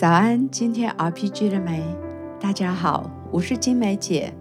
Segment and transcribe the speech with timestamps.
[0.00, 1.84] 早安，今天 RPG 了没？
[2.40, 4.32] 大家好，我是金梅姐，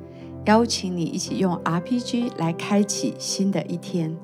[0.45, 4.15] 邀请你一起用 RPG 来开启新的一天。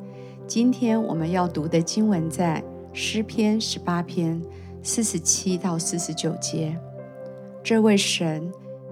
[0.48, 4.42] 今天我们要读的经文在诗篇十八篇
[4.82, 6.79] 四十七到四十九节。
[7.61, 8.50] 这位神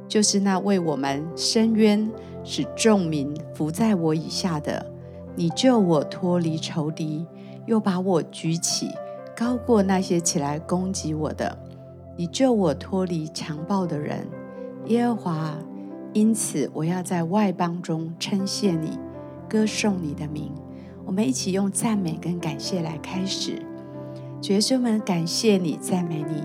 [0.10, 2.11] 就是那为我们伸冤，
[2.43, 4.86] 使众民服在我以下的。
[5.33, 7.25] 你救我脱离仇敌，
[7.68, 8.89] 又把我举起，
[9.33, 11.57] 高过那些起来攻击我的。
[12.15, 14.27] 你救我脱离强暴的人，
[14.85, 15.57] 耶和华。
[16.13, 18.99] 因此，我要在外邦中称谢你，
[19.49, 20.51] 歌颂你的名。
[21.05, 23.59] 我们一起用赞美跟感谢来开始。
[24.39, 26.43] 学生们，感谢你，赞美你。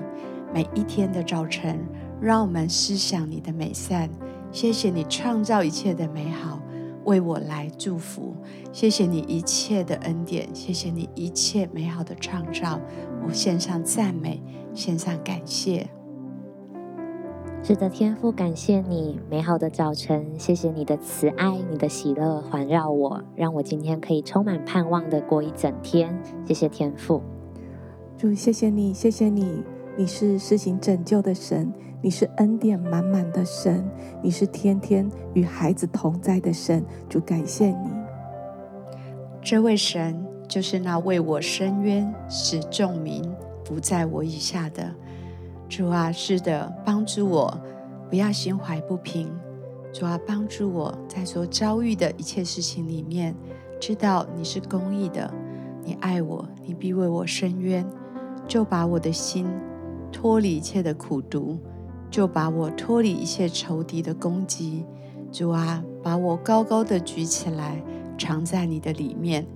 [0.54, 1.78] 每一天的早晨，
[2.18, 4.08] 让我们思想你的美善。
[4.50, 6.58] 谢谢你创造一切的美好。
[7.08, 8.34] 为我来祝福，
[8.70, 12.78] 谢谢你一切的恩典，谢谢你一切美好的创造，
[13.26, 14.42] 我献上赞美，
[14.74, 15.88] 献上感谢。
[17.62, 26.22] 是的，天父，感谢你美好的早晨，谢谢你的慈爱，你的喜乐环绕我，让我今天可以充满盼望的过一整天。
[26.44, 27.22] 谢谢天父，
[28.18, 29.62] 主，谢谢你，谢谢你，
[29.98, 31.72] 你是施行拯救的神。
[32.00, 33.84] 你是恩典满满的神，
[34.22, 37.90] 你是天天与孩子同在的神，主感谢你。
[39.42, 43.20] 这位神就是那为我伸冤、使众民
[43.64, 44.94] 不在我以下的
[45.68, 47.60] 主啊，是的，帮助我
[48.08, 49.28] 不要心怀不平。
[49.92, 53.34] 主啊，帮助我在所遭遇的一切事情里面，
[53.80, 55.28] 知道你是公义的，
[55.82, 57.84] 你爱我，你必为我伸冤，
[58.46, 59.44] 就把我的心
[60.12, 61.58] 脱离一切的苦毒。
[62.10, 64.82] 就把我脱离一切仇敌的攻击，
[65.30, 67.82] 主啊，把我高高的举起来，
[68.18, 69.46] 藏在你的里面，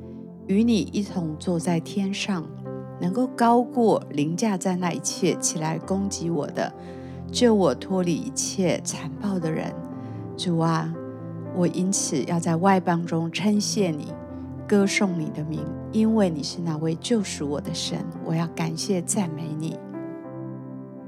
[0.48, 2.47] 与你一同坐在天上，
[3.00, 6.70] 能够高过凌驾在那一切起来攻击我的，
[7.31, 9.72] 救我脱离一切残暴的人。
[10.37, 10.93] 主啊，
[11.56, 14.12] 我因此要在外邦中称谢你，
[14.69, 17.99] 歌颂你的名，因为你是那位救赎我的神。
[18.26, 19.78] 我要感谢赞美你。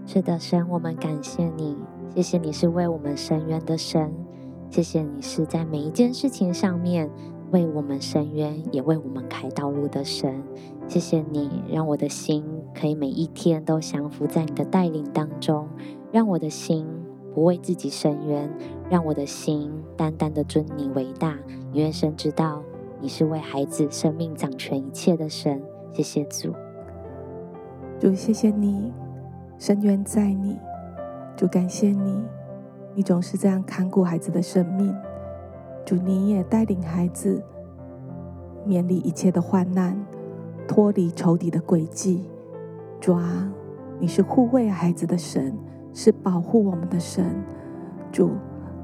[0.07, 1.77] 是的，神，我们感谢你，
[2.15, 4.13] 谢谢你是为我们伸冤的神，
[4.71, 7.11] 谢谢你是在每一件事情上面
[7.51, 10.43] 为我们伸冤，也为我们开道路的神。
[10.87, 12.45] 谢谢你，让我的心
[12.75, 15.67] 可以每一天都降服在你的带领当中，
[16.13, 16.87] 让我的心
[17.35, 18.53] 不为自己伸冤，
[18.91, 21.39] 让我的心单单的尊你为大，
[21.73, 22.63] 因为神知道
[23.01, 25.63] 你是为孩子生命掌权一切的神。
[25.95, 26.53] 谢谢主，
[27.99, 28.93] 主，谢谢你。
[29.59, 30.59] 深渊在你，
[31.37, 32.25] 主感谢你，
[32.95, 34.95] 你总是这样看顾孩子的生命。
[35.85, 37.43] 主，你也带领孩子
[38.65, 39.97] 免离一切的患难，
[40.67, 42.25] 脱离仇敌的诡计。
[43.01, 43.53] 主啊，
[43.99, 45.57] 你是护卫孩子的神，
[45.93, 47.25] 是保护我们的神。
[48.11, 48.33] 主，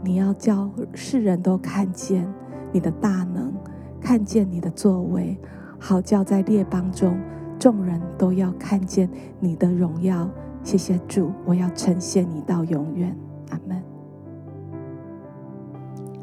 [0.03, 2.27] 你要叫世人都看见
[2.73, 3.53] 你的大能，
[4.01, 5.37] 看见你的作为，
[5.79, 7.19] 好叫在列邦中
[7.59, 10.29] 众人都要看见你的荣耀。
[10.63, 13.17] 谢谢主，我要呈现你到永远。
[13.51, 13.83] 阿门。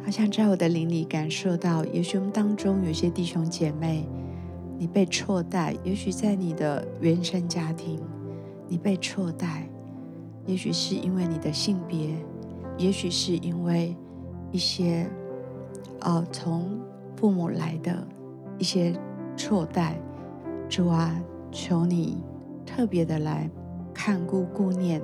[0.03, 4.07] 好像在我的灵里感受到，也许我们当中有些弟兄姐妹，
[4.77, 7.99] 你被错待；也许在你的原生家庭，
[8.69, 9.67] 你被错待；
[10.45, 12.15] 也许是因为你的性别，
[12.77, 13.93] 也许是因为
[14.51, 15.09] 一些
[16.01, 16.79] 哦从
[17.17, 18.07] 父母来的
[18.57, 18.97] 一些
[19.35, 19.99] 错待。
[20.69, 21.21] 主啊，
[21.51, 22.23] 求你
[22.65, 23.49] 特别的来。
[23.97, 25.01] 看顾顾念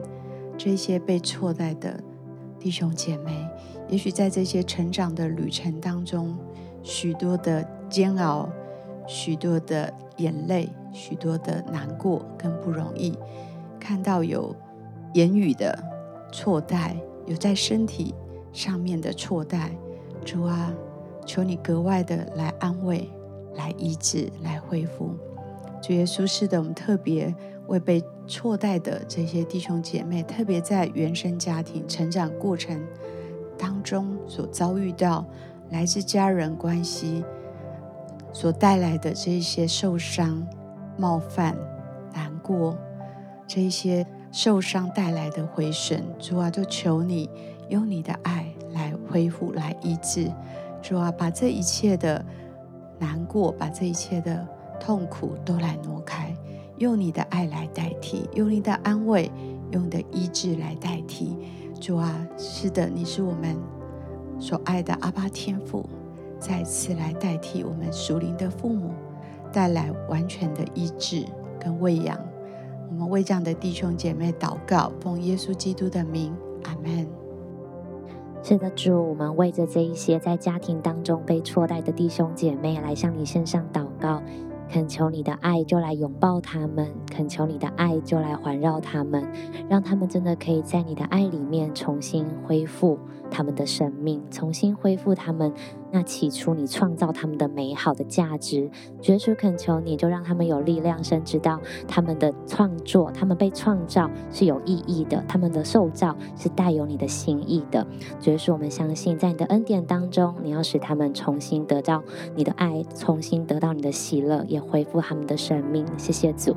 [0.55, 1.99] 这些被错待的
[2.59, 3.49] 弟兄姐妹，
[3.89, 6.37] 也许在这些成长的旅程当中，
[6.83, 8.47] 许多的煎熬，
[9.07, 13.17] 许多的眼泪，许多的难过跟不容易。
[13.79, 14.55] 看到有
[15.15, 15.77] 言语的
[16.31, 18.13] 错待，有在身体
[18.53, 19.71] 上面的错待，
[20.23, 20.71] 主啊，
[21.25, 23.09] 求你格外的来安慰、
[23.55, 25.09] 来医治、来恢复。
[25.81, 27.33] 主耶稣，是的，我们特别。
[27.67, 32.81] 为被错待的这些弟兄姐妹，特别在原生家庭成长过程
[33.57, 35.25] 当中所遭遇到
[35.69, 37.23] 来自家人关系
[38.31, 40.45] 所带来的这一些受伤、
[40.97, 41.55] 冒犯、
[42.13, 42.77] 难过，
[43.45, 47.29] 这一些受伤带来的毁损，主啊，就求你
[47.69, 50.31] 用你的爱来恢复、来医治，
[50.81, 52.25] 主啊，把这一切的
[52.97, 54.47] 难过、把这一切的
[54.79, 56.35] 痛苦都来挪开。
[56.83, 59.31] 用你的爱来代替，用你的安慰，
[59.71, 61.37] 用你的医治来代替。
[61.79, 63.55] 主啊，是的，你是我们
[64.37, 65.85] 所爱的阿爸天父，
[66.37, 68.91] 再次来代替我们属灵的父母，
[69.53, 71.25] 带来完全的医治
[71.57, 72.19] 跟喂养，
[72.89, 76.33] 我们为这样的弟兄姐妹祷告，奉耶稣基督的名，
[76.65, 77.07] 阿门。
[78.43, 84.21] 是的，主，我们为着这一些在家庭当中被错待的弟兄姐妹来向你献上祷告。
[84.73, 89.23] 恳求你的爱就来拥抱他们，恳求你的爱就来环绕他们，
[89.69, 92.97] 让他们真的可以在你的爱里面重新恢复。
[93.33, 95.51] 他们的生命，重新恢复他们。
[95.91, 107.85] 那起初你创造他们的美好的价值，绝处恳求你就让他们有力量，深知道他们的创作，他们被创造是有意义的，他们的受造是带有你的心意的。
[108.19, 112.01] 绝处我们相信，在你的恩典当中，你要使他们重新得到
[112.35, 115.85] 你的爱，重新得到你的喜乐，也恢复他们的生命。
[115.97, 116.55] 谢谢主。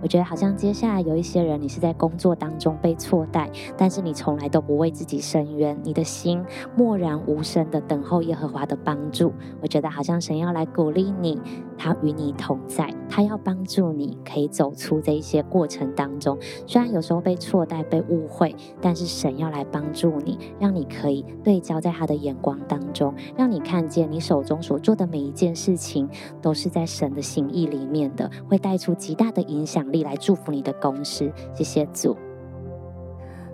[0.00, 6.44] 我觉得好像接下来有一些人，你是在工作当中被错待，但是你从来都不为自己伸冤，你的心
[6.74, 9.32] 默然无声的等候耶和华的帮助。
[9.62, 11.40] 我觉得好像神要来鼓励你，
[11.76, 16.36] 他与你同在，他要帮助你可以走出这一些过程当中。
[16.66, 26.08] 虽然有时候被错待、被误会，但是神要来帮助你，让你可以对焦在他的眼光当中，让你看见你手中所做的每一件事情
[26.42, 32.16] 都是在神的心意里面的，会带出极大的影响力来祝福你的公司，谢谢主。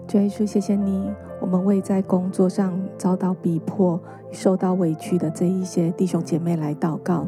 [0.07, 1.11] 主耶稣，谢谢你。
[1.45, 4.01] 我们为在工作上遭到逼迫、
[4.33, 7.27] 受到委屈的这一些弟兄姐妹来祷告。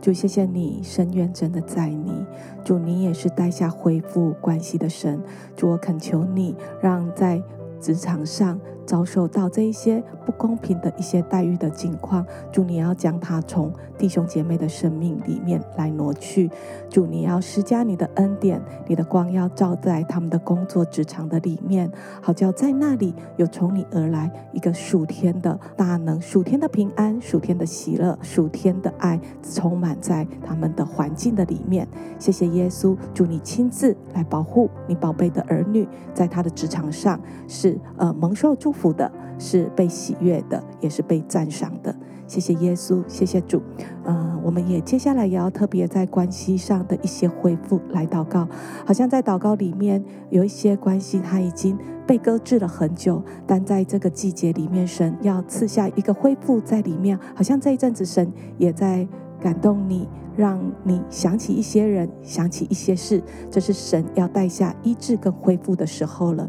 [0.00, 2.24] 主，谢谢你，深渊真的在你。
[2.64, 5.20] 主，你也是带下恢复关系的神。
[5.54, 7.42] 主，我恳求你，让在
[7.78, 8.58] 职场上。
[8.86, 16.50] 遭受到这一些不公平的一些待遇的境况，主你要将他从弟兄姐妹的生命里面来挪去，
[16.88, 21.88] 主你要施加你的恩典，你的光要照在他们的工作职场的里面，
[22.20, 31.86] 好叫在那里有从你而来一个属天的大能、属天的平安、属天的喜乐、属天的爱，充满在他们的环境的里面。
[32.18, 38.79] 谢谢耶稣，主你亲自来保护你宝贝的儿女，在他的职场上是呃蒙受祝福。
[38.80, 41.94] 福的是被喜悦的，也是被赞赏的。
[42.26, 43.60] 谢谢耶稣，谢谢主。
[44.04, 48.48] 嗯、呃，我们也接下来也要特别在关系上的一些恢复来祷告。
[48.86, 57.18] 好像在祷告里面有一些关系，它已经被搁置了很久，但在这个季节里面，神要赐下一个恢复在里面。
[57.34, 59.06] 好像这一阵子，神也在
[59.40, 63.20] 感动你，让你想起一些人，想起一些事。
[63.50, 66.48] 这是神要带下医治跟恢复的时候了。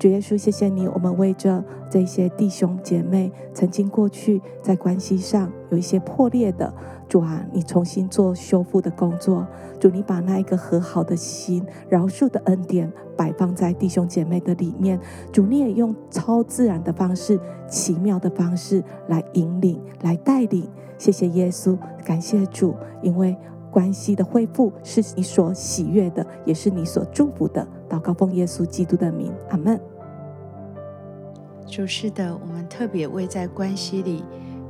[0.00, 6.72] 主耶稣，谢谢你，我们为着这些弟兄姐妹曾经过去在关系上有一些破裂的，
[7.06, 9.46] 主啊，你重新做修复的工作。
[9.78, 14.98] 主，你把那一个和好的心、饶恕的恩典摆放在弟兄姐妹的里面。
[15.30, 17.38] 主，你也用超自然的方式、
[17.68, 20.66] 奇妙的方式来引领、来带领。
[20.96, 21.76] 谢谢耶稣，
[22.06, 23.36] 感谢主，因为。
[23.72, 27.64] 关系的恢复是你所喜悦的，也是你所祝福的。
[27.88, 29.80] 祷告奉耶稣基督的名，阿门。
[31.70, 34.24] 主是的，我们特别为在关系里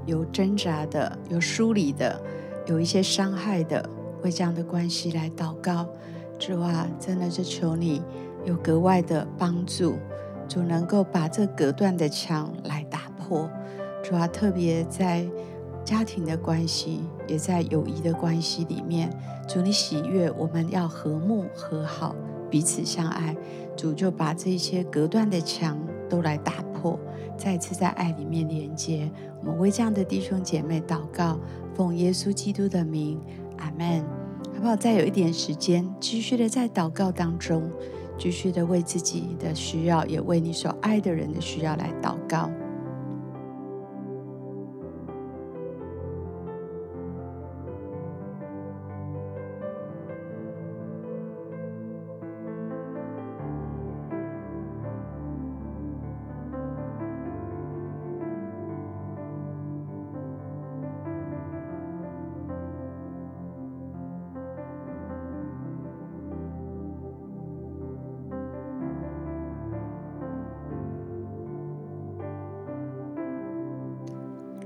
[0.05, 2.21] 有挣扎的、有疏离的、
[2.67, 3.89] 有一些伤害的，
[4.23, 5.89] 为这样的关系来祷告。
[6.39, 8.03] 主啊，真的是求你
[8.45, 9.99] 有格外的帮助，
[10.47, 13.51] 主能够把这隔断的墙来打破。
[14.05, 15.27] 主啊，特别在。
[15.83, 19.11] 家庭的关系，也在友谊的关系里面。
[19.49, 22.15] 主，你喜悦，我们要和睦和好，
[22.51, 23.35] 彼此相爱。
[23.75, 25.79] 主就把这些隔断的墙
[26.11, 26.99] 都来打破，
[27.39, 29.11] 再次在爱里面连接。
[29.41, 31.39] 我们为这样的弟兄姐妹祷告，
[31.75, 33.19] 奉耶稣基督的名，
[33.57, 34.05] 阿门。
[34.53, 34.77] 好不好？
[34.77, 37.63] 再有一点时间，继续的在祷告当中，
[38.19, 42.51] 继续的为自己的需要，也为你所爱的人的需要来祷告。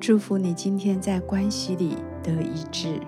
[0.07, 3.01] 祝福你今天在关系里得一致。